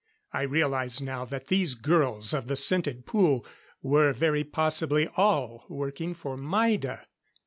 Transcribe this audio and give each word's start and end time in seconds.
I 0.33 0.41
realized 0.41 1.03
now 1.03 1.25
that 1.25 1.45
these 1.45 1.75
girls 1.75 2.33
of 2.33 2.47
the 2.47 2.55
scented 2.55 3.05
pool 3.05 3.45
were 3.83 4.13
very 4.13 4.43
possibly 4.43 5.07
all 5.15 5.63
working 5.69 6.15
for 6.15 6.35
Maida. 6.35 7.05